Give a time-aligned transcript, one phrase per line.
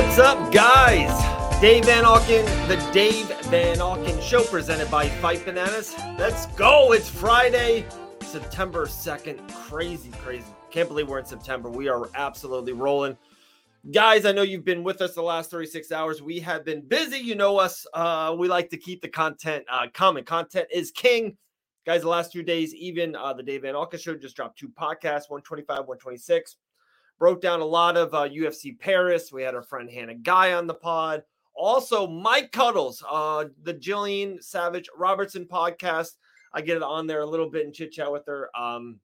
[0.00, 1.60] What's up, guys?
[1.60, 5.94] Dave Van Auken, the Dave Van Auken Show, presented by Fight Bananas.
[6.18, 6.92] Let's go!
[6.92, 7.84] It's Friday,
[8.22, 9.46] September 2nd.
[9.52, 10.46] Crazy, crazy.
[10.70, 11.68] Can't believe we're in September.
[11.68, 13.14] We are absolutely rolling.
[13.92, 16.22] Guys, I know you've been with us the last 36 hours.
[16.22, 17.18] We have been busy.
[17.18, 17.86] You know us.
[17.92, 20.24] Uh, we like to keep the content uh, coming.
[20.24, 21.36] Content is king.
[21.84, 24.70] Guys, the last few days, even uh, the Dave Van Auken Show just dropped two
[24.70, 26.56] podcasts 125, 126.
[27.20, 29.30] Broke down a lot of uh, UFC Paris.
[29.30, 31.22] We had our friend Hannah Guy on the pod.
[31.54, 36.12] Also, Mike Cuddles, uh, the Jillian Savage Robertson podcast.
[36.54, 38.48] I get it on there a little bit and chit chat with her.
[38.58, 39.00] Um,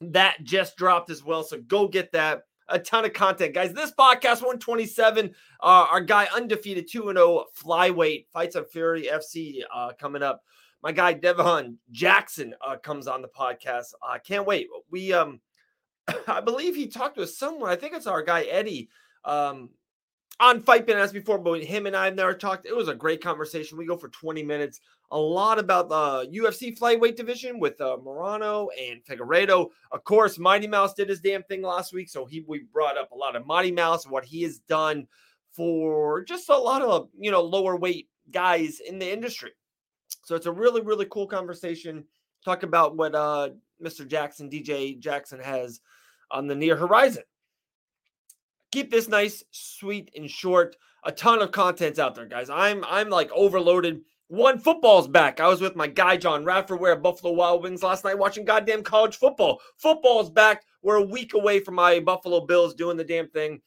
[0.00, 1.42] that just dropped as well.
[1.42, 2.44] So go get that.
[2.68, 3.72] A ton of content, guys.
[3.72, 9.92] This podcast 127, uh, our guy undefeated 2 0 flyweight fights on Fury FC uh,
[9.98, 10.42] coming up.
[10.82, 13.94] My guy Devon Jackson uh, comes on the podcast.
[14.00, 14.68] I can't wait.
[14.90, 15.40] We um
[16.28, 17.70] I believe he talked with someone.
[17.70, 18.88] I think it's our guy Eddie
[19.24, 19.70] um,
[20.40, 22.66] on Fight Bananas before, but him and I have never talked.
[22.66, 23.78] It was a great conversation.
[23.78, 28.68] We go for 20 minutes, a lot about the UFC flyweight division with uh, Moreno
[28.80, 29.68] and Figueiredo.
[29.90, 33.10] Of course, Mighty Mouse did his damn thing last week, so he we brought up
[33.12, 35.06] a lot of Mighty Mouse and what he has done
[35.52, 39.52] for just a lot of you know lower weight guys in the industry.
[40.24, 42.04] So it's a really really cool conversation.
[42.44, 43.50] Talk about what uh,
[43.82, 44.06] Mr.
[44.06, 45.80] Jackson, DJ Jackson, has
[46.30, 47.24] on the near horizon.
[48.72, 50.76] Keep this nice, sweet, and short.
[51.04, 52.50] A ton of content's out there, guys.
[52.50, 54.02] I'm I'm like overloaded.
[54.28, 55.40] One football's back.
[55.40, 56.80] I was with my guy John Radford.
[56.80, 59.60] We're at Buffalo Wild Wings last night watching goddamn college football.
[59.78, 60.64] Football's back.
[60.82, 63.62] We're a week away from my Buffalo Bills doing the damn thing.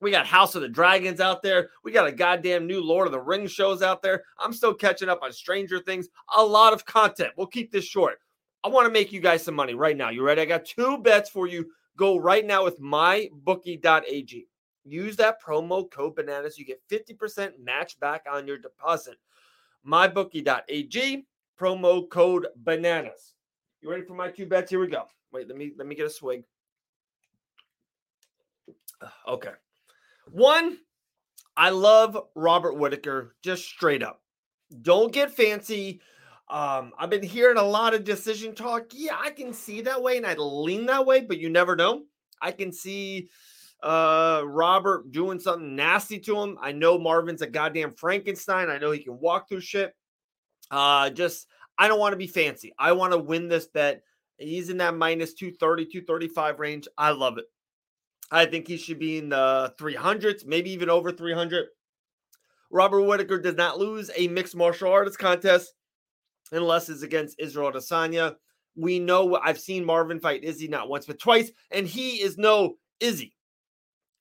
[0.00, 1.70] We got House of the Dragons out there.
[1.82, 4.22] We got a goddamn new Lord of the Rings shows out there.
[4.38, 6.08] I'm still catching up on Stranger Things.
[6.36, 7.32] A lot of content.
[7.36, 8.20] We'll keep this short.
[8.62, 10.10] I want to make you guys some money right now.
[10.10, 10.42] You ready?
[10.42, 11.66] I got two bets for you
[11.98, 14.46] Go right now with mybookie.ag.
[14.84, 16.56] Use that promo code bananas.
[16.56, 19.16] You get 50% match back on your deposit.
[19.84, 21.26] Mybookie.ag,
[21.60, 23.34] promo code bananas.
[23.80, 24.70] You ready for my two bets?
[24.70, 25.06] Here we go.
[25.32, 26.44] Wait, let me let me get a swig.
[29.26, 29.52] Okay.
[30.30, 30.78] One,
[31.56, 34.22] I love Robert Whittaker just straight up.
[34.82, 36.00] Don't get fancy.
[36.50, 38.86] Um, I've been hearing a lot of decision talk.
[38.92, 42.04] Yeah, I can see that way and I'd lean that way, but you never know.
[42.40, 43.28] I can see
[43.82, 46.58] uh Robert doing something nasty to him.
[46.60, 48.70] I know Marvin's a goddamn Frankenstein.
[48.70, 49.94] I know he can walk through shit.
[50.70, 52.72] Uh just I don't want to be fancy.
[52.78, 54.02] I want to win this bet.
[54.38, 56.88] He's in that minus 230, 235 range.
[56.96, 57.44] I love it.
[58.30, 61.66] I think he should be in the 300s, maybe even over 300.
[62.70, 65.72] Robert Whittaker does not lose a mixed martial arts contest
[66.52, 68.36] unless it's against Israel Adesanya.
[68.76, 72.76] We know I've seen Marvin fight Izzy not once but twice, and he is no
[73.00, 73.34] Izzy.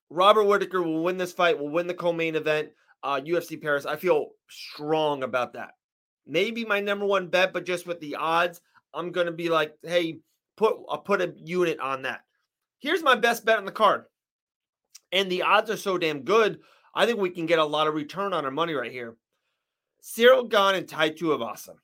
[0.09, 2.69] Robert Whittaker will win this fight, will win the co-main event,
[3.03, 3.85] uh, UFC Paris.
[3.85, 5.71] I feel strong about that.
[6.25, 8.61] Maybe my number one bet, but just with the odds,
[8.93, 10.19] I'm gonna be like, hey,
[10.55, 12.21] put I'll put a unit on that.
[12.79, 14.05] Here's my best bet on the card,
[15.11, 16.59] and the odds are so damn good.
[16.95, 19.17] I think we can get a lot of return on our money right here.
[20.01, 21.75] Cyril Gane and Tai Tuivasa.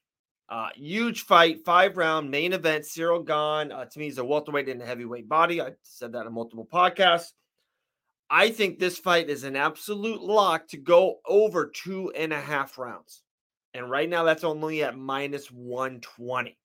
[0.54, 2.86] Uh, huge fight, five round main event.
[2.86, 5.60] Cyril Gane uh, to me is a welterweight and a heavyweight body.
[5.60, 7.32] I said that in multiple podcasts.
[8.30, 12.78] I think this fight is an absolute lock to go over two and a half
[12.78, 13.24] rounds.
[13.74, 16.56] And right now, that's only at minus 120.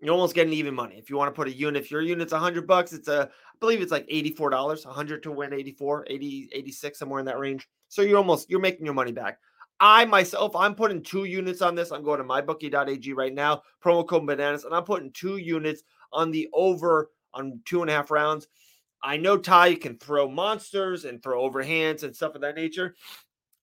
[0.00, 0.96] You're almost getting even money.
[0.96, 3.58] If you want to put a unit, if your unit's 100 bucks, it's a, I
[3.60, 7.68] believe it's like $84, 100 to win 84, 80, 86, somewhere in that range.
[7.90, 9.38] So you're almost, you're making your money back.
[9.80, 11.92] I myself, I'm putting two units on this.
[11.92, 15.82] I'm going to mybookie.ag right now, promo code bananas, and I'm putting two units
[16.12, 18.48] on the over on two and a half rounds.
[19.02, 22.94] I know Tai can throw monsters and throw overhands and stuff of that nature.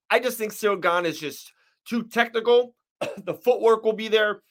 [0.09, 1.51] I just think Cyril Gane is just
[1.85, 2.75] too technical.
[3.25, 4.43] the footwork will be there.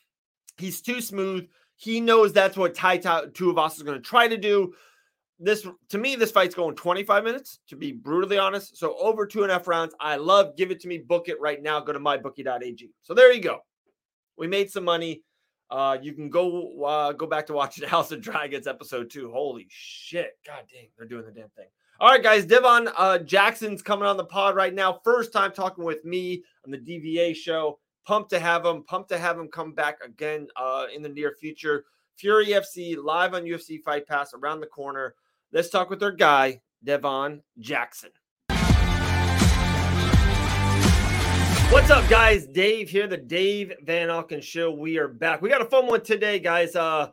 [0.58, 1.48] He's too smooth.
[1.76, 4.74] He knows that's what Tai Tuivasa is going to try to do
[5.42, 8.76] this to me, this fight's going 25 minutes, to be brutally honest.
[8.76, 9.94] So over two and a half rounds.
[10.00, 11.80] I love give it to me, book it right now.
[11.80, 12.90] Go to mybookie.ag.
[13.02, 13.58] So there you go.
[14.36, 15.22] We made some money.
[15.70, 19.30] Uh, you can go uh, go back to watching House of Dragons episode two.
[19.30, 20.32] Holy shit.
[20.46, 21.68] God dang, they're doing the damn thing.
[21.98, 22.44] All right, guys.
[22.44, 25.00] Devon uh, Jackson's coming on the pod right now.
[25.04, 27.78] First time talking with me on the DVA show.
[28.04, 28.84] Pumped to have him.
[28.84, 31.84] Pumped to have him come back again uh, in the near future.
[32.16, 35.14] Fury FC live on UFC Fight Pass around the corner.
[35.54, 38.08] Let's talk with our guy, Devon Jackson.
[41.68, 42.46] What's up, guys?
[42.46, 44.70] Dave here, the Dave Van Auken Show.
[44.70, 45.42] We are back.
[45.42, 46.74] We got a fun one today, guys.
[46.74, 47.10] Uh,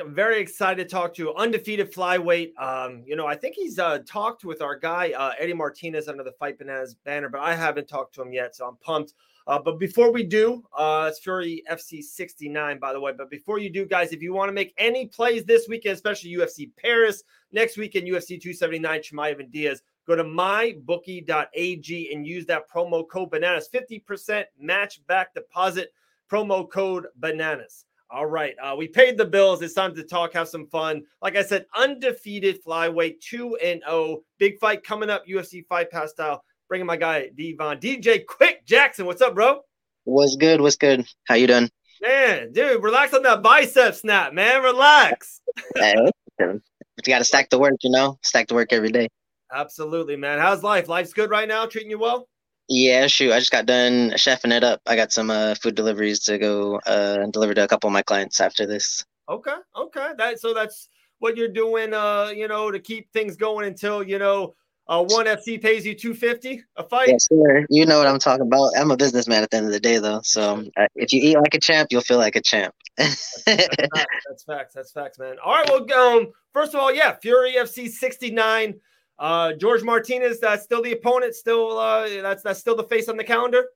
[0.00, 2.50] I'm very excited to talk to undefeated flyweight.
[2.58, 6.24] Um, you know, I think he's uh, talked with our guy uh, Eddie Martinez under
[6.24, 9.14] the Fight Bananas banner, but I haven't talked to him yet, so I'm pumped.
[9.48, 13.12] Uh, but before we do, uh, it's Fury FC 69, by the way.
[13.16, 16.30] But before you do, guys, if you want to make any plays this weekend, especially
[16.32, 22.70] UFC Paris, next weekend, UFC 279, Chimaev and Diaz, go to mybookie.ag and use that
[22.70, 23.70] promo code bananas.
[23.72, 25.94] 50% match back deposit,
[26.30, 27.86] promo code bananas.
[28.10, 28.54] All right.
[28.62, 29.62] Uh, we paid the bills.
[29.62, 31.04] It's time to talk, have some fun.
[31.22, 34.20] Like I said, undefeated flyweight, 2 and 0.
[34.38, 39.06] Big fight coming up, UFC Fight Pass style bringing my guy Devon DJ Quick Jackson.
[39.06, 39.60] What's up, bro?
[40.04, 40.60] What's good?
[40.60, 41.06] What's good?
[41.24, 41.70] How you doing?
[42.00, 44.62] Man, dude, relax on that bicep snap, man.
[44.62, 45.40] Relax.
[45.76, 46.60] you
[47.06, 49.08] got to stack the work, you know, stack the work every day.
[49.52, 50.38] Absolutely, man.
[50.38, 50.88] How's life?
[50.88, 51.66] Life's good right now.
[51.66, 52.28] Treating you well?
[52.68, 53.32] Yeah, shoot.
[53.32, 54.82] I just got done chefing it up.
[54.86, 58.02] I got some uh, food deliveries to go uh, deliver to a couple of my
[58.02, 59.04] clients after this.
[59.28, 60.10] Okay, okay.
[60.18, 60.88] That so that's
[61.18, 61.94] what you're doing.
[61.94, 64.54] Uh, you know, to keep things going until you know
[64.88, 67.08] uh, one FC pays you two fifty a fight.
[67.08, 67.66] Yes, sir.
[67.68, 68.70] You know what I'm talking about.
[68.76, 70.20] I'm a businessman at the end of the day, though.
[70.22, 72.74] So uh, if you eat like a champ, you'll feel like a champ.
[72.96, 74.74] that's, facts, that's, facts.
[74.74, 75.36] That's facts, man.
[75.44, 75.68] All right.
[75.68, 78.80] Well, um, first of all, yeah, Fury FC 69.
[79.18, 80.40] Uh, George Martinez.
[80.40, 81.34] That's still the opponent.
[81.34, 83.66] Still, uh, that's that's still the face on the calendar.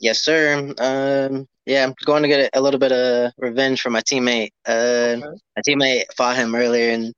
[0.00, 0.74] Yes, sir.
[0.78, 4.50] Um, yeah, I'm going to get a, little bit of revenge for my teammate.
[4.66, 5.26] Uh, okay.
[5.56, 7.12] My teammate fought him earlier, and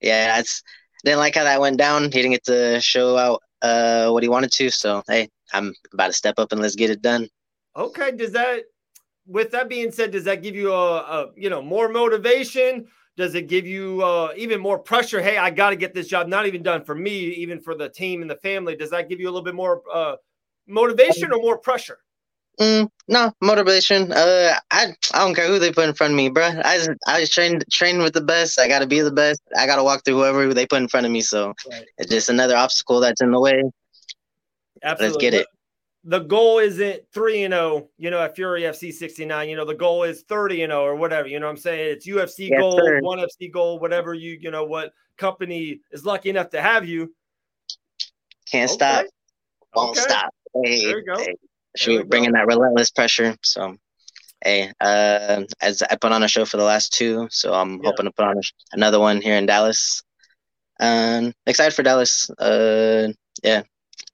[0.00, 0.62] yeah, that's
[1.06, 2.04] didn't like how that went down.
[2.04, 4.70] He didn't get to show out uh, what he wanted to.
[4.70, 7.28] So hey, I'm about to step up and let's get it done.
[7.76, 8.10] Okay.
[8.10, 8.64] Does that,
[9.26, 12.86] with that being said, does that give you a, a you know more motivation?
[13.16, 15.22] Does it give you uh, even more pressure?
[15.22, 17.88] Hey, I got to get this job not even done for me, even for the
[17.88, 18.76] team and the family.
[18.76, 20.16] Does that give you a little bit more uh,
[20.66, 21.98] motivation or more pressure?
[22.60, 24.12] Mm, no motivation.
[24.12, 26.44] Uh, I I don't care who they put in front of me, bro.
[26.64, 28.58] I just I just train train with the best.
[28.58, 29.42] I got to be the best.
[29.56, 31.20] I got to walk through whoever they put in front of me.
[31.20, 31.84] So right.
[31.98, 33.62] it's just another obstacle that's in the way.
[34.82, 35.06] Absolutely.
[35.06, 35.46] Let's get it.
[36.04, 37.62] The goal isn't three and zero.
[37.62, 39.50] Oh, you know, at Fury FC sixty nine.
[39.50, 41.28] You know, the goal is thirty and zero or whatever.
[41.28, 43.00] You know, what I'm saying it's UFC yes, goal, sir.
[43.00, 47.14] one FC goal, whatever you you know what company is lucky enough to have you.
[48.50, 48.74] Can't okay.
[48.74, 49.06] stop.
[49.74, 50.00] Won't okay.
[50.00, 50.34] stop.
[50.64, 51.18] Hey, there you go.
[51.18, 51.34] Hey
[51.76, 53.36] she bringing that relentless pressure.
[53.42, 53.76] So,
[54.44, 57.90] hey, uh, as I put on a show for the last two, so I'm yeah.
[57.90, 58.40] hoping to put on
[58.72, 60.02] another one here in Dallas.
[60.80, 62.28] Um, excited for Dallas.
[62.30, 63.12] Uh,
[63.42, 63.62] yeah,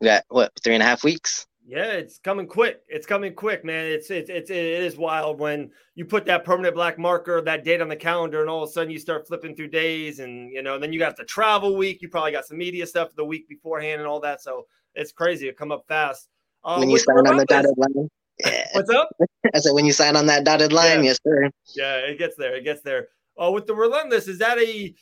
[0.00, 1.46] we got what three and a half weeks.
[1.64, 2.82] Yeah, it's coming quick.
[2.88, 3.86] It's coming quick, man.
[3.86, 7.80] It's it's it's it is wild when you put that permanent black marker, that date
[7.80, 10.62] on the calendar, and all of a sudden you start flipping through days, and you
[10.62, 12.02] know, then you got the travel week.
[12.02, 14.42] You probably got some media stuff the week beforehand and all that.
[14.42, 15.48] So it's crazy.
[15.48, 16.28] It come up fast.
[16.64, 18.08] Uh, when you sign on the dotted line.
[18.44, 18.66] Yeah.
[18.72, 19.10] What's up?
[19.54, 21.10] I said when you sign on that dotted line, yeah.
[21.10, 21.50] yes, sir.
[21.76, 22.56] Yeah, it gets there.
[22.56, 23.08] It gets there.
[23.40, 24.94] Uh, with the relentless, is that a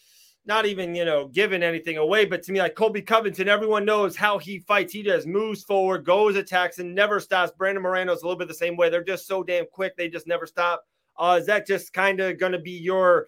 [0.46, 4.16] not even you know giving anything away, but to me, like Colby Covington, everyone knows
[4.16, 4.92] how he fights.
[4.92, 7.52] He just moves forward, goes, attacks, and never stops.
[7.56, 8.90] Brandon Moreno's a little bit the same way.
[8.90, 10.84] They're just so damn quick; they just never stop.
[11.16, 13.26] Uh, is that just kind of going to be your,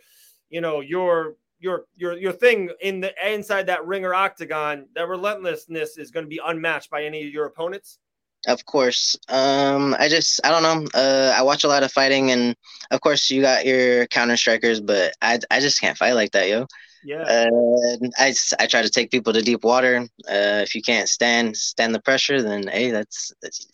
[0.51, 4.87] you know, your your your your thing in the inside that ring or octagon?
[4.95, 7.99] That relentlessness is going to be unmatched by any of your opponents.
[8.47, 9.17] Of course.
[9.29, 10.89] Um, I just I don't know.
[10.95, 12.57] Uh, I watch a lot of fighting, and
[12.91, 16.49] of course you got your counter strikers, but I I just can't fight like that,
[16.49, 16.67] yo.
[17.05, 17.23] Yeah.
[17.23, 20.09] Uh, I I try to take people to deep water.
[20.29, 23.69] Uh, if you can't stand stand the pressure, then hey, that's that's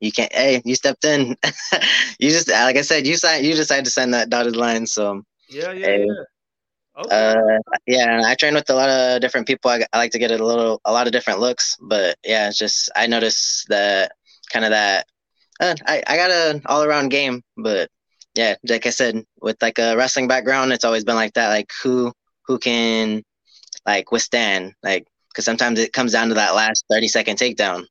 [0.00, 0.32] you can't.
[0.32, 1.36] Hey, you stepped in.
[2.18, 3.46] you just like I said, you signed.
[3.46, 4.86] You decided to send that dotted line.
[4.86, 6.24] So yeah, yeah, hey, yeah.
[6.98, 7.34] Okay.
[7.34, 9.70] Uh, yeah, I train with a lot of different people.
[9.70, 12.58] I, I like to get a little, a lot of different looks, but yeah, it's
[12.58, 14.12] just I notice that
[14.52, 15.06] kind of that.
[15.58, 17.88] Uh, I I got an all around game, but
[18.34, 21.48] yeah, like I said, with like a wrestling background, it's always been like that.
[21.48, 22.12] Like who
[22.46, 23.22] who can
[23.86, 27.86] like withstand like because sometimes it comes down to that last thirty second takedown.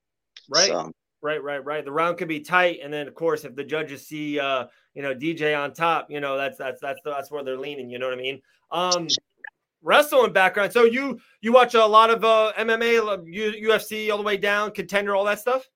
[0.49, 0.67] Right.
[0.67, 0.91] So.
[1.23, 1.85] Right, right, right.
[1.85, 5.01] The round could be tight, and then of course, if the judges see, uh, you
[5.01, 7.89] know, DJ on top, you know, that's that's that's that's where they're leaning.
[7.89, 8.41] You know what I mean?
[8.71, 9.07] Um,
[9.81, 10.71] wrestling background.
[10.73, 15.15] So you you watch a lot of uh, MMA, UFC, all the way down, contender,
[15.15, 15.67] all that stuff.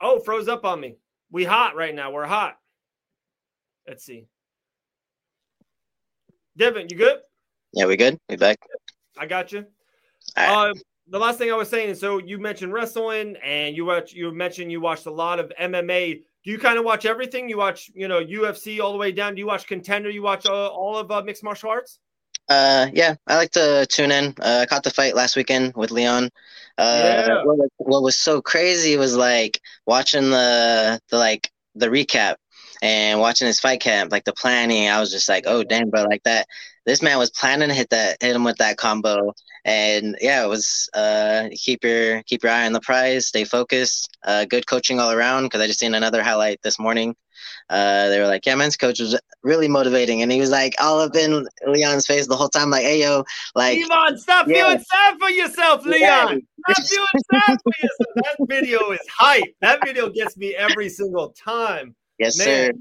[0.00, 0.96] Oh, froze up on me.
[1.30, 2.10] We hot right now.
[2.10, 2.56] We're hot.
[3.86, 4.26] Let's see.
[6.56, 7.18] Devin, you good?
[7.72, 8.18] Yeah, we good.
[8.28, 8.58] We back.
[9.16, 9.66] I got you.
[10.36, 10.70] Right.
[10.70, 10.74] Uh,
[11.08, 14.12] the last thing I was saying, so you mentioned wrestling, and you watch.
[14.12, 17.48] You mentioned you watched a lot of MMA do you kind of watch everything?
[17.48, 19.34] You watch, you know, UFC all the way down.
[19.34, 20.08] Do you watch Contender?
[20.10, 21.98] You watch uh, all of uh, mixed martial arts?
[22.48, 24.34] Uh, yeah, I like to tune in.
[24.40, 26.30] Uh, I caught the fight last weekend with Leon.
[26.78, 27.44] Uh, yeah.
[27.44, 32.36] what, what was so crazy was like watching the the like the recap,
[32.82, 36.04] and watching his fight camp, like the planning, I was just like, oh damn, bro,
[36.04, 36.46] like that.
[36.86, 39.34] This man was planning to hit that, hit him with that combo,
[39.64, 44.16] and yeah, it was uh, keep your keep your eye on the prize, stay focused.
[44.24, 45.44] Uh, good coaching all around.
[45.44, 47.14] Because I just seen another highlight this morning.
[47.68, 51.00] Uh, they were like, yeah, men's coach was really motivating, and he was like all
[51.00, 54.64] up in Leon's face the whole time, like, hey yo, like, Leon, stop yeah.
[54.64, 56.00] feeling sad for yourself, Leon.
[56.00, 56.74] Yeah.
[56.74, 58.08] Stop feeling sad for yourself.
[58.16, 59.54] That video is hype.
[59.60, 61.94] That video gets me every single time.
[62.20, 62.46] Yes, Man.
[62.46, 62.72] sir.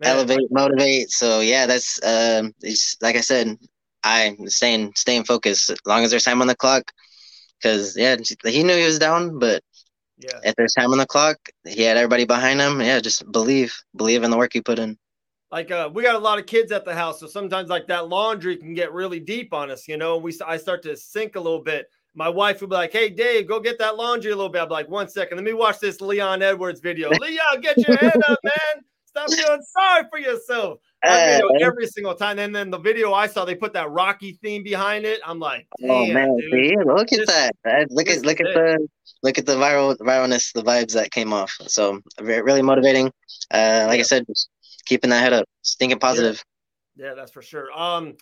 [0.00, 0.16] Man.
[0.16, 1.10] Elevate, motivate.
[1.10, 3.56] So yeah, that's um, it's like I said,
[4.02, 6.90] I staying staying focused as long as there's time on the clock.
[7.62, 9.62] Because yeah, he knew he was down, but
[10.18, 12.80] yeah, if there's time on the clock, he had everybody behind him.
[12.80, 14.98] Yeah, just believe, believe in the work you put in.
[15.50, 18.08] Like uh, we got a lot of kids at the house, so sometimes like that
[18.08, 19.86] laundry can get really deep on us.
[19.86, 21.86] You know, we I start to sink a little bit.
[22.14, 24.68] My wife would be like, "Hey, Dave, go get that laundry a little bit." I'm
[24.68, 28.38] like, "One second, let me watch this Leon Edwards video." Leon, get your head up,
[28.42, 28.84] man.
[29.06, 30.78] Stop feeling sorry for yourself.
[31.06, 32.38] Uh, every single time.
[32.38, 35.20] And then the video I saw, they put that Rocky theme behind it.
[35.24, 36.50] I'm like, oh man, dude.
[36.50, 37.90] see, look at that.
[37.90, 38.88] Look at look at the
[39.22, 41.54] look at the viral viralness, the vibes that came off.
[41.66, 43.06] So really motivating.
[43.50, 44.00] Uh, like yeah.
[44.00, 44.48] I said, just
[44.86, 45.46] keeping that head up,
[45.78, 46.42] thinking positive.
[46.96, 47.08] Yeah.
[47.08, 47.68] yeah, that's for sure.
[47.72, 48.14] Um,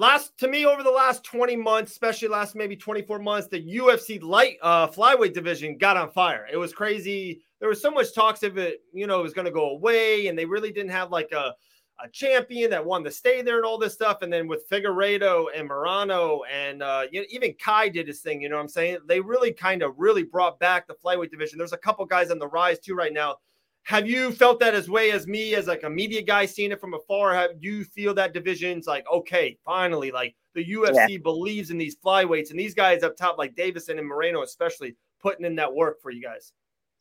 [0.00, 4.22] last to me over the last 20 months especially last maybe 24 months the ufc
[4.22, 8.42] light uh flyweight division got on fire it was crazy there was so much talks
[8.42, 11.12] of it, you know, it was going to go away, and they really didn't have
[11.12, 11.54] like a,
[12.02, 14.22] a champion that wanted to stay there and all this stuff.
[14.22, 18.40] And then with Figueiredo and Moreno and uh, you know, even Kai did his thing,
[18.40, 18.98] you know what I'm saying?
[19.06, 21.58] They really kind of really brought back the flyweight division.
[21.58, 23.36] There's a couple guys on the rise too right now.
[23.84, 26.80] Have you felt that as way as me, as like a media guy seeing it
[26.80, 27.34] from afar?
[27.34, 31.18] Have you feel that division's like, okay, finally, like the UFC yeah.
[31.18, 35.44] believes in these flyweights and these guys up top, like Deiveson and Moreno, especially putting
[35.44, 36.52] in that work for you guys?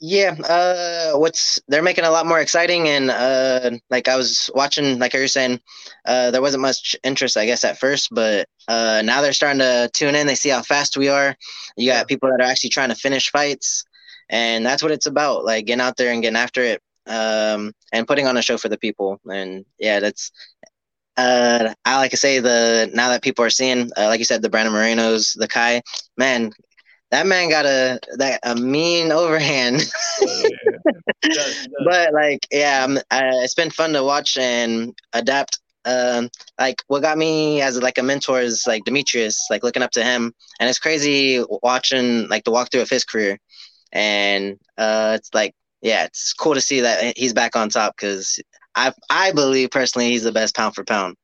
[0.02, 4.98] Yeah, uh, what's they're making a lot more exciting, and uh, like I was watching,
[4.98, 5.60] like you were saying,
[6.06, 9.90] uh, there wasn't much interest, I guess, at first, but uh, now they're starting to
[9.94, 10.26] tune in.
[10.26, 11.36] They see how fast we are.
[11.76, 13.84] You got people that are actually trying to finish fights,
[14.30, 18.08] and that's what it's about, like getting out there and getting after it, um, and
[18.08, 19.20] putting on a show for the people.
[19.30, 20.32] And yeah, that's
[21.18, 24.42] uh, I like to say the now that people are seeing, uh, like you said,
[24.42, 25.82] the Brandon Morenos, the Kai,
[26.18, 26.52] man,
[27.12, 29.82] that man got a that a mean overhand.
[31.86, 35.60] but like, yeah, uh, it's been fun to watch and adapt.
[35.86, 39.92] Um, like what got me as like a mentor is like Demetrious, like looking up
[39.92, 43.38] to him, and it's crazy watching like the walkthrough of his career,
[43.92, 48.40] and uh, it's like, yeah, it's cool to see that he's back on top because
[48.76, 51.16] I I believe personally he's the best pound for pound.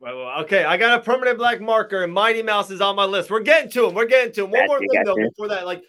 [0.00, 3.30] Well, okay, I got a permanent black marker, and Mighty Mouse is on my list.
[3.30, 3.94] We're getting to him.
[3.94, 4.52] We're getting to him.
[4.52, 5.82] One more thing though before that, like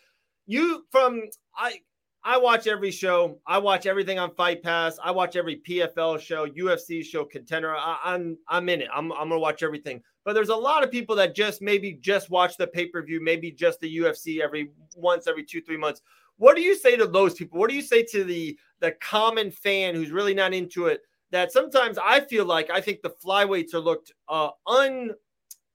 [0.48, 1.22] you from
[1.56, 1.82] I
[2.24, 3.40] I watch every show.
[3.48, 5.00] I watch everything on Fight Pass.
[5.04, 7.76] I watch every PFL show, UFC show, Contender.
[7.76, 8.90] I, am I'm, I'm in it.
[8.94, 10.02] I'm I'm gonna watch everything.
[10.26, 13.24] But there's a lot of people that just maybe just watch the pay per view,
[13.24, 16.02] maybe just the UFC every once every two three months.
[16.38, 17.60] What do you say to those people?
[17.60, 21.02] What do you say to the the common fan who's really not into it?
[21.32, 25.12] that sometimes I feel like I think the flyweights are looked uh, un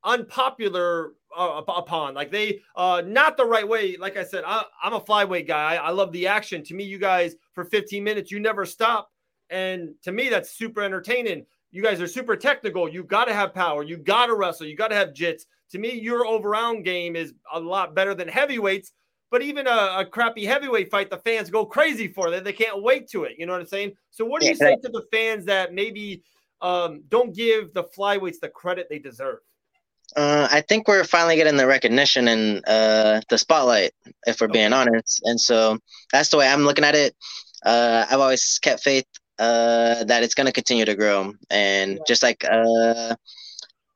[0.04, 2.14] unpopular uh, upon.
[2.14, 3.96] Like they uh not the right way.
[3.96, 5.74] Like i said I, am a flyweight guy.
[5.74, 6.62] I, I, love the action.
[6.64, 9.10] To me you guys for 15 minutes you never stop.
[9.50, 11.46] And to me that's super entertaining.
[11.70, 12.88] You guys are super technical.
[12.88, 13.82] You got to have power.
[13.82, 14.66] You got to wrestle.
[14.66, 15.42] You got to have jits.
[15.70, 18.92] To me your overround game is a lot better than heavyweights.
[19.30, 22.44] But even a, a, crappy heavyweight fight, the fans go crazy for it.
[22.44, 23.32] They can't wait to it.
[23.36, 23.94] You know what I'm saying?
[24.12, 26.22] So, what do you say to the fans that maybe
[26.60, 29.38] um, don't give the flyweights the credit they deserve?
[30.16, 33.92] Uh, I think we're finally getting the recognition and uh, the spotlight,
[34.26, 34.60] if we're okay.
[34.60, 35.20] being honest.
[35.24, 35.78] And so
[36.12, 37.14] that's the way I'm looking at it.
[37.64, 39.06] Uh, I've always kept faith
[39.38, 41.32] uh, that it's going to continue to grow.
[41.50, 43.16] And just like uh,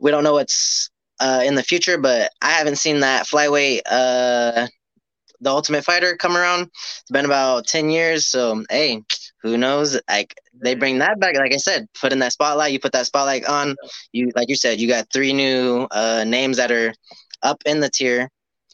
[0.00, 3.82] we don't know what's uh, in the future, but I haven't seen that flyweight
[5.40, 6.62] the Ultimate Fighter come around.
[6.62, 9.02] It's been about ten years, so hey,
[9.42, 9.98] who knows?
[10.08, 11.36] Like they bring that back.
[11.36, 12.72] Like I said, put in that spotlight.
[12.72, 13.76] You put that spotlight on.
[14.12, 16.92] You like you said, you got three new uh, names that are
[17.42, 18.28] up in the tier.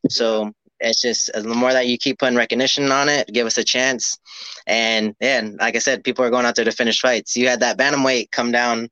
[0.08, 3.64] So it's just the more that you keep putting recognition on it, give us a
[3.64, 4.18] chance.
[4.66, 7.36] And yeah, like I said, people are going out there to finish fights.
[7.36, 8.88] You had that bantamweight come down,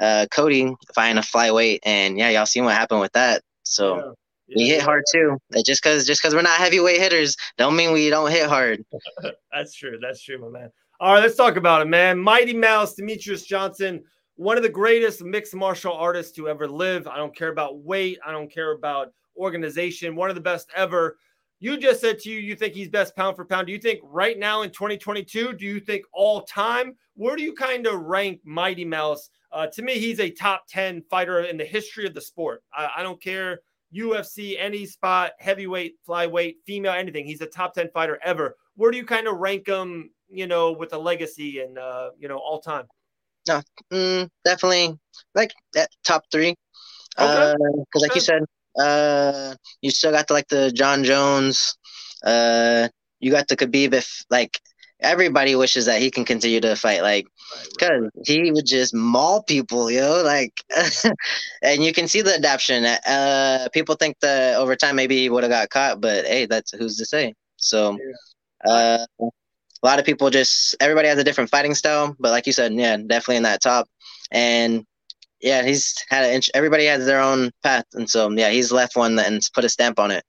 [0.00, 3.42] uh, Cody fighting a flyweight, and yeah, y'all seen what happened with that.
[3.62, 4.14] So.
[4.54, 5.38] We hit hard too.
[5.64, 8.84] Just because just because we're not heavyweight hitters, don't mean we don't hit hard.
[9.52, 9.98] That's true.
[10.00, 10.70] That's true, my man.
[11.00, 12.18] All right, let's talk about it, man.
[12.18, 14.04] Mighty Mouse, Demetrious Johnson,
[14.36, 17.06] one of the greatest mixed martial artists to ever live.
[17.06, 18.18] I don't care about weight.
[18.24, 20.16] I don't care about organization.
[20.16, 21.18] One of the best ever.
[21.60, 23.66] You just said to you, you think he's best pound for pound.
[23.66, 25.54] Do you think right now in 2022?
[25.54, 26.94] Do you think all time?
[27.14, 29.30] Where do you kind of rank Mighty Mouse?
[29.50, 32.62] Uh, to me, he's a top 10 fighter in the history of the sport.
[32.72, 33.60] I, I don't care
[33.94, 37.26] UFC, any spot, heavyweight, flyweight, female, anything.
[37.26, 38.56] He's a top 10 fighter ever.
[38.76, 42.28] Where do you kind of rank him, you know, with a legacy and, uh, you
[42.28, 42.86] know, all time?
[43.46, 43.60] No,
[43.92, 44.98] mm, definitely
[45.34, 46.54] like that top three.
[47.16, 47.62] Because, okay.
[47.62, 48.16] uh, like okay.
[48.16, 48.42] you said,
[48.78, 51.76] uh, you still got the, like the Jon Jones.
[52.24, 52.88] Uh,
[53.20, 53.92] you got the Khabib.
[53.92, 54.58] If like
[55.00, 57.26] everybody wishes that he can continue to fight, like,
[57.70, 60.22] because he would just maul people, yo.
[60.22, 60.52] Like,
[61.62, 62.84] and you can see the adaptation.
[62.84, 66.72] Uh, people think that over time maybe he would have got caught, but hey, that's
[66.72, 67.34] who's to say.
[67.56, 67.98] So,
[68.64, 72.52] uh, a lot of people just everybody has a different fighting style, but like you
[72.52, 73.86] said, yeah, definitely in that top.
[74.30, 74.84] And
[75.40, 78.96] yeah, he's had an inch, everybody has their own path, and so yeah, he's left
[78.96, 80.24] one and put a stamp on it.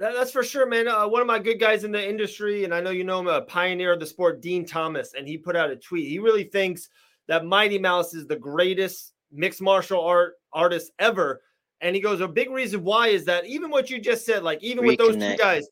[0.00, 0.88] That, that's for sure, man.
[0.88, 3.28] Uh, one of my good guys in the industry, and I know you know him,
[3.28, 6.08] a pioneer of the sport, Dean Thomas, and he put out a tweet.
[6.08, 6.88] He really thinks
[7.28, 11.42] that Mighty Mouse is the greatest mixed martial art artist ever.
[11.82, 14.62] And he goes, a big reason why is that even what you just said, like
[14.62, 14.86] even Reconnect.
[14.86, 15.68] with those two guys,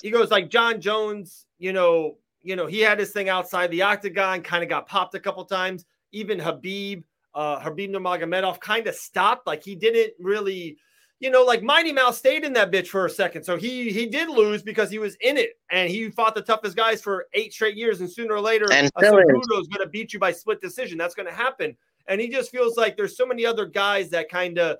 [0.00, 3.82] he goes like Jon Jones, you know, you know, he had his thing outside the
[3.82, 5.84] octagon, kind of got popped a couple times.
[6.12, 7.02] Even Habib,
[7.34, 9.46] uh, Khabib Nurmagomedov kind of stopped.
[9.46, 10.78] Like he didn't really,
[11.22, 13.44] you know, like Mighty Mouse stayed in that bitch for a second.
[13.44, 16.76] So he he did lose because he was in it and he fought the toughest
[16.76, 18.00] guys for eight straight years.
[18.00, 20.98] And sooner or later, and a Cejudo is going to beat you by split decision.
[20.98, 21.76] That's going to happen.
[22.08, 24.78] And he just feels like there's so many other guys that kind of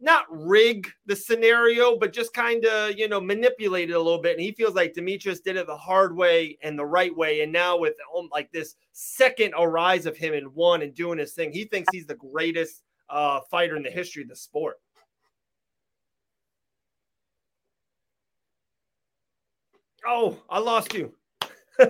[0.00, 4.32] not rig the scenario, but just kind of, you know, manipulate it a little bit.
[4.32, 7.42] And he feels like Demetrious did it the hard way and the right way.
[7.42, 11.32] And now with um, like this second arise of him in one and doing his
[11.32, 14.80] thing, he thinks he's the greatest uh, fighter in the history of the sport.
[20.12, 21.14] Oh, I lost you.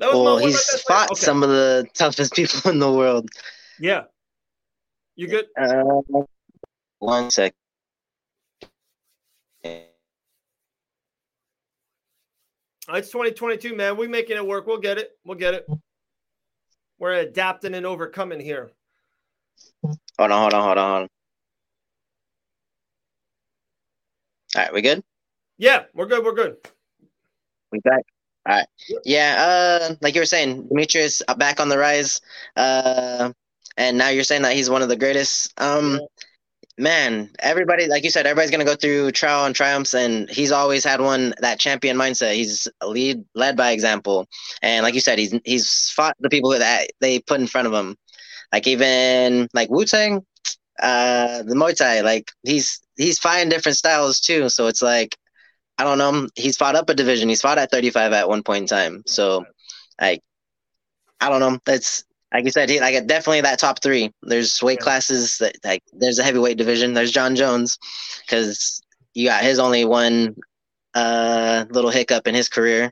[0.00, 1.20] well, he's fought okay.
[1.20, 3.30] some of the toughest people in the world.
[3.78, 4.02] Yeah.
[5.14, 5.46] You good?
[5.56, 6.02] Uh,
[6.98, 7.54] one sec.
[9.62, 9.86] It's
[12.88, 13.96] 2022, man.
[13.96, 14.66] We making it work.
[14.66, 15.12] We'll get it.
[15.24, 15.64] We'll get it.
[16.98, 18.72] We're adapting and overcoming here.
[19.84, 21.08] Hold on, hold on, hold on, hold on.
[24.56, 25.04] All right, we good?
[25.56, 26.24] Yeah, we're good.
[26.24, 26.56] We're good.
[27.84, 28.02] Back.
[28.46, 28.66] All right.
[29.04, 32.20] Yeah, uh, like you were saying, Demetrious back on the rise.
[32.54, 33.32] Uh,
[33.76, 35.52] and now you're saying that he's one of the greatest.
[35.60, 36.00] Um,
[36.78, 40.84] man, everybody, like you said, everybody's gonna go through trial and triumphs, and he's always
[40.84, 42.34] had one that champion mindset.
[42.34, 44.26] He's lead led by example,
[44.62, 47.74] and like you said, he's he's fought the people that they put in front of
[47.74, 47.96] him,
[48.52, 50.24] like even like Wu Tang,
[50.80, 54.48] uh, the Muay Thai, like he's he's fighting different styles too.
[54.48, 55.16] So it's like,
[55.78, 57.28] I don't know, he's fought up a division.
[57.28, 59.02] He's fought at 35 at one point in time.
[59.06, 59.44] So,
[60.00, 60.22] like,
[61.20, 61.58] I don't know.
[61.64, 64.12] That's like you said, he like definitely that top three.
[64.22, 66.92] There's weight classes that like there's a heavyweight division.
[66.92, 67.78] There's Jon Jones
[68.26, 68.82] because
[69.14, 70.36] you got his only one
[70.94, 72.90] uh little hiccup in his career,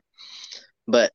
[0.87, 1.11] but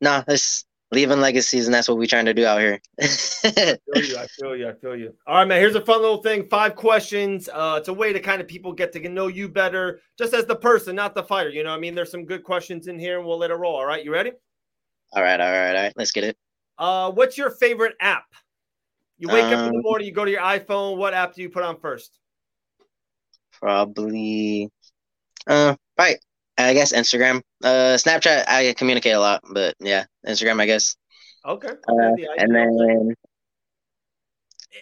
[0.00, 2.80] no, nah, it's leaving legacies, and that's what we're trying to do out here.
[3.00, 4.18] I feel you.
[4.18, 4.68] I feel you.
[4.68, 5.14] I feel you.
[5.26, 5.60] All right, man.
[5.60, 6.48] Here's a fun little thing.
[6.48, 7.48] Five questions.
[7.52, 10.46] Uh, it's a way to kind of people get to know you better, just as
[10.46, 11.50] the person, not the fighter.
[11.50, 13.76] You know, I mean, there's some good questions in here, and we'll let it roll.
[13.76, 14.32] All right, you ready?
[15.12, 15.92] All right, all right, all right.
[15.96, 16.36] Let's get it.
[16.78, 18.24] Uh, what's your favorite app?
[19.18, 20.96] You wake um, up in the um, morning, you go to your iPhone.
[20.96, 22.18] What app do you put on first?
[23.52, 24.70] Probably,
[25.46, 26.18] uh, right.
[26.66, 27.42] I guess Instagram.
[27.62, 28.44] Uh, Snapchat.
[28.48, 30.60] I communicate a lot, but yeah, Instagram.
[30.60, 30.96] I guess.
[31.46, 31.68] Okay.
[31.68, 33.14] Uh, and then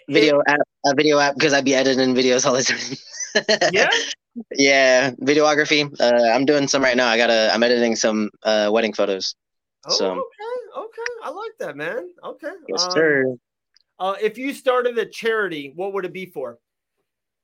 [0.09, 3.71] video it, app, a video app because I'd be editing videos all the time.
[3.73, 3.89] yeah.
[4.55, 5.93] Yeah, videography.
[6.01, 7.09] Uh, I'm doing some right now.
[7.09, 7.51] I gotta.
[7.53, 9.35] I'm editing some uh, wedding photos.
[9.87, 10.11] Oh, so.
[10.13, 11.13] okay, okay.
[11.25, 12.11] I like that, man.
[12.23, 12.53] Okay.
[12.69, 13.37] Yes, um, sir.
[13.99, 16.59] Uh, if you started a charity, what would it be for?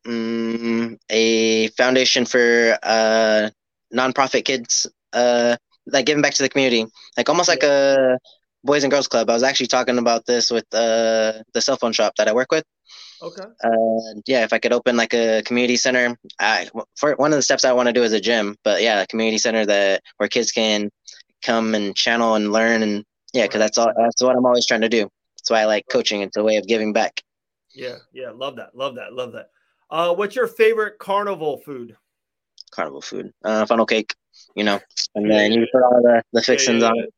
[0.06, 3.50] Mm, a foundation for uh,
[3.94, 8.18] nonprofit kids, uh, like giving back to the community, like almost like a
[8.64, 9.30] boys and girls club.
[9.30, 12.50] I was actually talking about this with uh, the cell phone shop that I work
[12.50, 12.64] with.
[13.22, 13.42] Okay.
[13.62, 17.42] Uh, yeah, if I could open like a community center, I for one of the
[17.42, 20.28] steps I want to do is a gym, but yeah, a community center that where
[20.28, 20.90] kids can
[21.42, 24.82] come and channel and learn and yeah, because that's all that's what I'm always trying
[24.82, 25.08] to do.
[25.36, 26.22] That's why I like coaching.
[26.22, 27.22] It's a way of giving back.
[27.74, 29.50] Yeah, yeah, love that, love that, love that.
[29.90, 31.96] Uh, what's your favorite carnival food?
[32.74, 34.14] Carnival food, uh, funnel cake,
[34.54, 34.80] you know,
[35.14, 37.14] and then you put all the the fixings yeah, yeah, on it.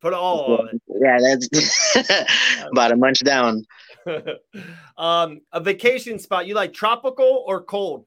[0.00, 0.82] Put it all on it.
[0.88, 3.64] Yeah, that's about a munch down.
[4.96, 6.46] um, a vacation spot.
[6.46, 8.06] You like tropical or cold?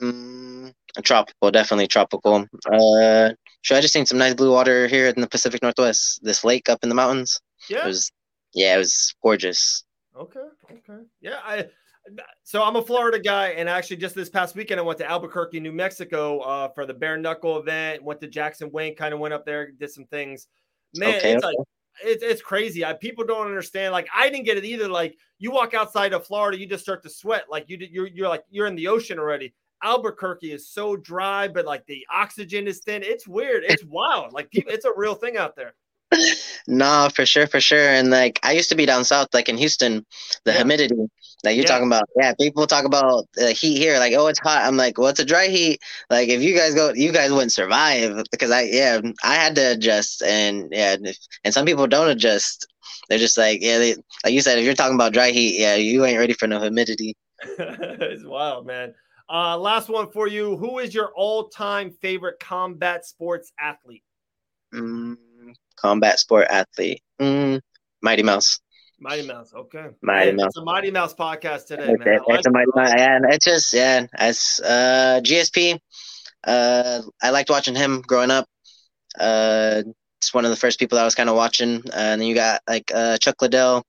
[0.00, 2.46] Mm, tropical, definitely tropical.
[2.66, 3.30] Uh,
[3.62, 6.20] sure, I just seen some nice blue water here in the Pacific Northwest.
[6.22, 7.40] This lake up in the mountains.
[7.68, 7.84] Yeah.
[7.84, 8.12] It was,
[8.54, 9.84] yeah, it was gorgeous.
[10.16, 10.40] Okay.
[10.70, 11.02] Okay.
[11.20, 11.40] Yeah.
[11.44, 11.66] I.
[12.44, 15.60] So I'm a Florida guy, and actually, just this past weekend, I went to Albuquerque,
[15.60, 18.02] New Mexico, uh, for the bare knuckle event.
[18.02, 20.48] Went to Jackson Wink, kind of went up there, did some things.
[20.94, 21.56] Man, Okay, it's like
[22.02, 22.84] it's it's crazy.
[22.84, 23.92] I, people don't understand.
[23.92, 24.88] Like I didn't get it either.
[24.88, 27.44] Like you walk outside of Florida, you just start to sweat.
[27.50, 29.54] Like you did, you're you're like you're in the ocean already.
[29.82, 33.02] Albuquerque is so dry, but like the oxygen is thin.
[33.02, 33.64] It's weird.
[33.64, 34.32] It's wild.
[34.32, 35.74] Like people, it's a real thing out there.
[36.66, 37.88] No, for sure, for sure.
[37.88, 40.04] And like I used to be down south, like in Houston,
[40.44, 40.56] the Yeah.
[40.56, 40.96] humidity
[41.44, 41.68] that you're Yeah.
[41.68, 42.08] talking about.
[42.16, 44.62] Yeah, people talk about the heat here, like, oh, it's hot.
[44.64, 45.80] I'm like, well, it's a dry heat.
[46.10, 49.72] Like if you guys go, you guys wouldn't survive because I, yeah, I had to
[49.72, 50.96] adjust, and yeah,
[51.44, 52.66] and some people don't adjust.
[53.08, 53.94] They're just like, yeah, they,
[54.24, 56.60] like you said, if you're talking about dry heat, yeah, you ain't ready for no
[56.60, 57.16] humidity.
[57.42, 58.94] it's wild, man.
[59.30, 60.56] Uh, last one for you.
[60.56, 64.04] Who is your all-time favorite combat sports athlete?
[64.74, 65.14] Mm,
[65.80, 67.60] combat sport athlete, mm,
[68.02, 68.60] Mighty Mouse.
[69.00, 69.52] Mighty Mouse.
[69.54, 69.86] Okay.
[70.02, 70.46] Mighty Man, Mouse.
[70.48, 72.18] It's a Mighty Mouse podcast today, It's, man.
[72.28, 72.50] I like a.
[72.50, 72.92] Mighty Mouse.
[72.96, 75.78] Yeah, and it's just yeah, as uh, GSP.
[76.46, 78.46] Uh, I liked watching him growing up.
[79.18, 79.82] Uh,
[80.20, 81.76] it's one of the first people I was kind of watching.
[81.76, 83.84] Uh, and then you got like uh, Chuck Liddell,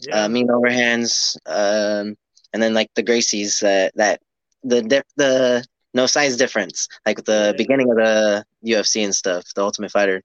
[0.00, 0.24] Yeah.
[0.24, 2.16] uh, Mean Overhands, um,
[2.52, 3.60] and then like the Gracies.
[3.60, 4.20] That that
[4.62, 7.52] the dif- the no size difference, like the Yeah.
[7.56, 10.22] beginning of the UFC and stuff, the Ultimate Fighter.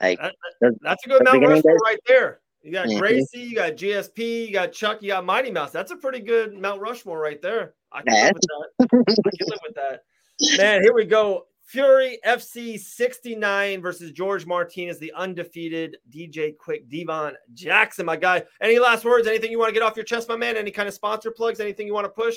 [0.00, 2.40] Like That- the- That's a good Mount Rushmore right there.
[2.62, 2.98] You got Mhm.
[2.98, 5.70] Gracie, you got GSP, you got Chuck, you got Mighty Mouse.
[5.70, 7.74] That's a pretty good Mount Rushmore right there.
[7.92, 8.68] I can live with that.
[8.80, 10.02] I can live with that.
[10.58, 11.46] Man, here we go.
[11.66, 18.44] Fury FC 69 versus George Martinez, the undefeated DJ Quick Devon Jackson, my guy.
[18.60, 19.26] Any last words?
[19.26, 20.56] Anything you want to get off your chest, my man?
[20.56, 21.60] Any kind of sponsor plugs?
[21.60, 22.36] Anything you want to push?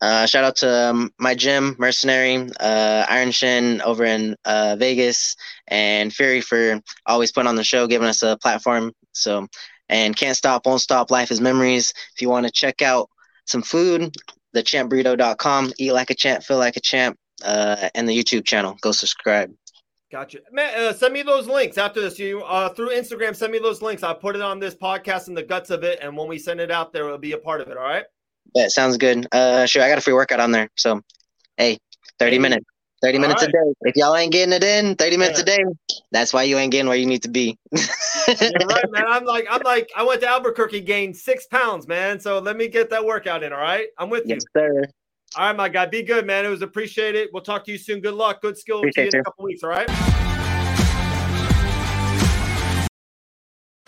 [0.00, 5.34] Uh, shout out to um, my gym, Mercenary, uh, Iron Shin over in uh, Vegas,
[5.66, 8.92] and Fury for always putting on the show, giving us a platform.
[9.12, 9.48] So,
[9.88, 11.10] and can't stop, won't stop.
[11.10, 11.92] Life is memories.
[12.14, 13.10] If you want to check out
[13.46, 14.14] some food,
[14.54, 15.72] thechampburrito.com.
[15.78, 17.18] Eat like a champ, feel like a champ.
[17.40, 18.76] Uh, and the YouTube channel.
[18.80, 19.54] Go subscribe.
[20.10, 20.40] Gotcha.
[20.50, 22.18] Man, uh, send me those links after this.
[22.18, 24.02] You uh, through Instagram, send me those links.
[24.02, 26.00] I'll put it on this podcast and the guts of it.
[26.02, 27.76] And when we send it out there, it'll be a part of it.
[27.76, 28.06] All right.
[28.54, 29.26] That sounds good.
[29.32, 30.68] Uh, sure, I got a free workout on there.
[30.76, 31.00] So,
[31.56, 31.78] hey,
[32.18, 32.38] 30 Hey.
[32.38, 32.66] minutes.
[33.00, 33.48] 30 All minutes right.
[33.48, 33.74] a day.
[33.82, 35.42] If y'all ain't getting it in, 30 minutes Yeah.
[35.42, 35.64] a day,
[36.10, 37.56] that's why you ain't getting where you need to be.
[37.72, 37.84] Right,
[38.90, 39.04] man.
[39.08, 42.18] I'm like, I'm like, I went to Albuquerque, gained six pounds, man.
[42.18, 43.52] So let me get that workout in.
[43.52, 43.86] All right.
[43.98, 44.60] I'm with yes, you.
[44.60, 44.84] sir.
[45.36, 45.86] All right, my guy.
[45.86, 46.44] Be good, man.
[46.44, 47.28] It was appreciated.
[47.32, 48.00] We'll talk to you soon.
[48.00, 48.40] Good luck.
[48.40, 49.62] Good skill to you in a couple weeks.
[49.62, 50.37] All right.